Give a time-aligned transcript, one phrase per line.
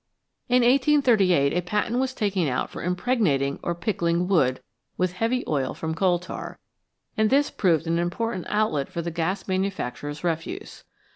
[0.49, 4.59] In 1838 a patent was taken out for impregnating or" pickling" wood
[4.97, 6.57] with heavy oil from coal tar,
[7.15, 10.85] and this proved an important outlet for the gas manufacturer's refuse.